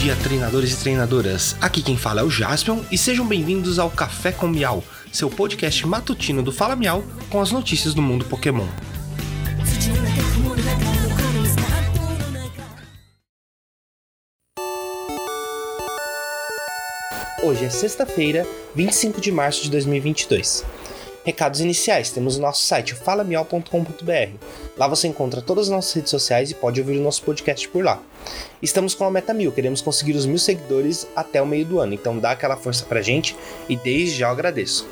[0.00, 1.54] dia, treinadores e treinadoras.
[1.60, 5.86] Aqui quem fala é o Jaspion e sejam bem-vindos ao Café com Miau, seu podcast
[5.86, 8.66] matutino do Fala Miau com as notícias do mundo Pokémon.
[17.42, 20.64] Hoje é sexta-feira, 25 de março de 2022.
[21.24, 24.44] Recados iniciais: temos o nosso site, falamial.com.br.
[24.76, 27.84] Lá você encontra todas as nossas redes sociais e pode ouvir o nosso podcast por
[27.84, 28.02] lá.
[28.62, 31.94] Estamos com a meta mil, queremos conseguir os mil seguidores até o meio do ano,
[31.94, 33.36] então dá aquela força pra gente
[33.68, 34.88] e desde já eu agradeço.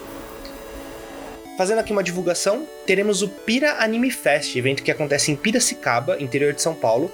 [1.57, 6.53] Fazendo aqui uma divulgação, teremos o Pira Anime Fest, evento que acontece em Piracicaba, interior
[6.53, 7.11] de São Paulo,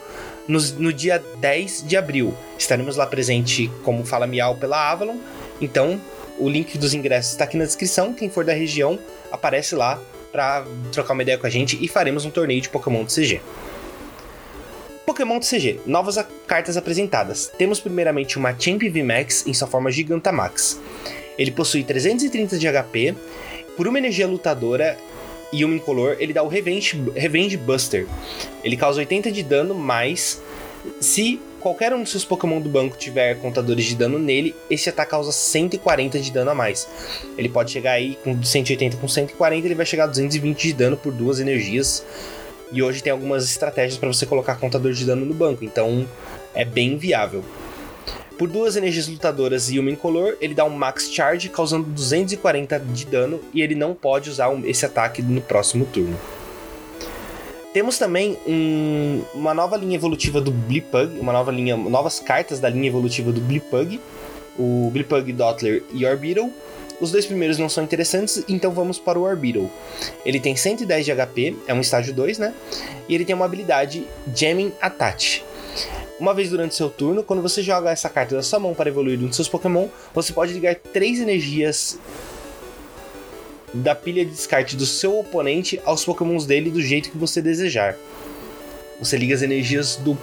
[0.46, 2.34] no, no dia 10 de abril.
[2.58, 5.16] Estaremos lá presente como Fala Miau pela Avalon,
[5.62, 5.98] então
[6.38, 8.12] o link dos ingressos está aqui na descrição.
[8.12, 8.98] Quem for da região,
[9.30, 10.00] aparece lá
[10.32, 13.40] para trocar uma ideia com a gente e faremos um torneio de Pokémon do CG.
[15.06, 17.52] Pokémon do CG, novas cartas apresentadas.
[17.56, 20.80] Temos primeiramente uma Champ VMAX em sua forma Gigantamax.
[21.38, 23.14] Ele possui 330 de HP,
[23.76, 24.96] por uma energia lutadora
[25.52, 28.06] e uma incolor, ele dá o Revenge, Revenge Buster.
[28.62, 30.42] Ele causa 80 de dano, mais
[31.00, 35.12] se qualquer um dos seus Pokémon do banco tiver contadores de dano nele, esse ataque
[35.12, 36.86] causa 140 de dano a mais.
[37.38, 40.94] Ele pode chegar aí com 180 com 140, ele vai chegar a 220 de dano
[40.94, 42.04] por duas energias.
[42.70, 46.06] E hoje tem algumas estratégias para você colocar contador de dano no banco, então
[46.54, 47.42] é bem viável.
[48.36, 53.06] Por duas energias lutadoras e uma incolor, ele dá um Max Charge, causando 240 de
[53.06, 56.18] dano, e ele não pode usar esse ataque no próximo turno.
[57.74, 62.68] Temos também um, uma nova linha evolutiva do Blipug, uma nova linha, novas cartas da
[62.68, 64.00] linha evolutiva do Blipug,
[64.56, 66.48] o Blipug Dottler e Orbital.
[67.00, 69.68] Os dois primeiros não são interessantes, então vamos para o Orbital.
[70.24, 72.54] Ele tem 110 de HP, é um estágio 2, né?
[73.08, 75.44] E ele tem uma habilidade Jamming Attach.
[76.20, 79.18] Uma vez durante seu turno, quando você joga essa carta da sua mão para evoluir
[79.18, 81.98] um de seus Pokémon, você pode ligar três energias
[83.74, 87.96] da pilha de descarte do seu oponente aos pokémons dele do jeito que você desejar.
[89.00, 90.16] Você liga as energias do,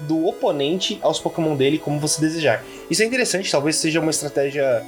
[0.00, 2.64] do oponente aos pokémon dele como você desejar.
[2.90, 4.82] Isso é interessante, talvez seja uma estratégia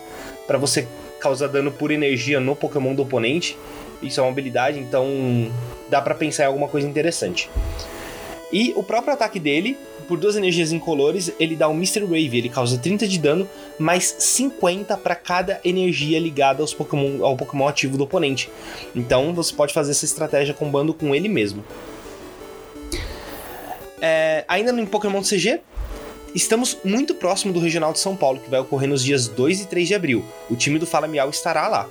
[0.47, 0.89] para você
[1.21, 3.57] causar dano por energia no pokémon do oponente.
[4.03, 5.51] Isso é uma habilidade, então
[5.89, 7.49] dá para pensar em alguma coisa interessante.
[8.55, 9.77] E o próprio ataque dele
[10.07, 12.03] por duas energias incolores, ele dá um Mr.
[12.03, 13.49] Wave, ele causa 30 de dano,
[13.79, 18.51] mais 50 para cada energia ligada aos Pokémon, ao Pokémon ativo do oponente.
[18.95, 21.65] Então você pode fazer essa estratégia combando com ele mesmo.
[24.01, 25.61] É, ainda no Pokémon CG,
[26.35, 29.67] estamos muito próximo do Regional de São Paulo, que vai ocorrer nos dias 2 e
[29.67, 30.25] 3 de abril.
[30.51, 31.89] O time do Fala Miau estará lá.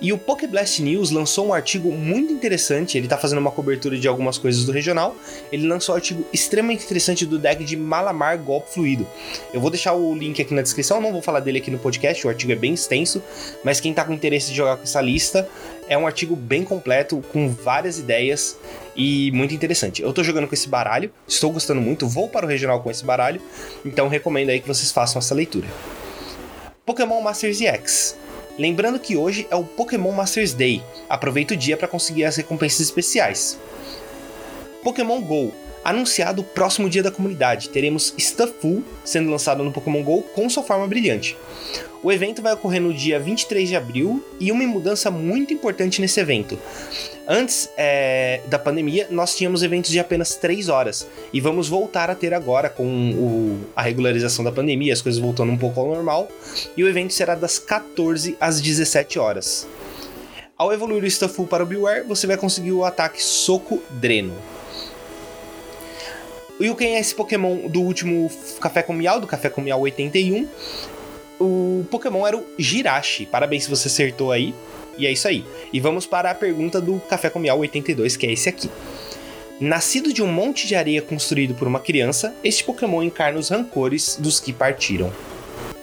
[0.00, 4.06] E o Pokéblast News lançou um artigo muito interessante, ele tá fazendo uma cobertura de
[4.06, 5.16] algumas coisas do regional.
[5.50, 9.06] Ele lançou um artigo extremamente interessante do deck de Malamar Golpe Fluido.
[9.52, 12.26] Eu vou deixar o link aqui na descrição, não vou falar dele aqui no podcast,
[12.26, 13.22] o artigo é bem extenso,
[13.64, 15.48] mas quem tá com interesse de jogar com essa lista,
[15.88, 18.58] é um artigo bem completo, com várias ideias
[18.96, 20.02] e muito interessante.
[20.02, 23.04] Eu tô jogando com esse baralho, estou gostando muito, vou para o regional com esse
[23.04, 23.40] baralho,
[23.84, 25.68] então recomendo aí que vocês façam essa leitura.
[26.86, 28.16] Pokémon Masters EX.
[28.58, 30.82] Lembrando que hoje é o Pokémon Masters Day.
[31.08, 33.58] Aproveita o dia para conseguir as recompensas especiais.
[34.82, 35.52] Pokémon Go.
[35.84, 40.62] Anunciado o próximo dia da comunidade, teremos Stufful sendo lançado no Pokémon GO com sua
[40.62, 41.36] forma brilhante.
[42.04, 46.20] O evento vai ocorrer no dia 23 de abril e uma mudança muito importante nesse
[46.20, 46.58] evento.
[47.26, 52.14] Antes é, da pandemia, nós tínhamos eventos de apenas 3 horas e vamos voltar a
[52.14, 56.28] ter agora com o, a regularização da pandemia, as coisas voltando um pouco ao normal.
[56.76, 59.66] E o evento será das 14 às 17 horas.
[60.58, 64.34] Ao evoluir o Stufful para o Beware, você vai conseguir o ataque Soco Dreno.
[66.60, 70.46] E quem é esse Pokémon do último Café com Miau, do Café com Miau 81?
[71.40, 73.26] O Pokémon era o Jirachi.
[73.26, 74.54] Parabéns se você acertou aí.
[74.96, 75.44] E é isso aí.
[75.72, 78.70] E vamos para a pergunta do Café com Miau 82, que é esse aqui.
[79.60, 84.16] Nascido de um monte de areia construído por uma criança, este Pokémon encarna os rancores
[84.18, 85.12] dos que partiram.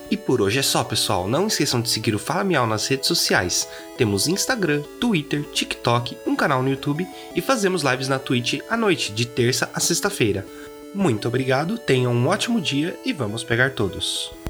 [0.09, 1.25] E por hoje é só, pessoal.
[1.25, 3.67] Não esqueçam de seguir o Fala Miau nas redes sociais.
[3.97, 9.13] Temos Instagram, Twitter, TikTok, um canal no YouTube e fazemos lives na Twitch à noite,
[9.13, 10.45] de terça a sexta-feira.
[10.93, 14.40] Muito obrigado, tenham um ótimo dia e vamos pegar todos.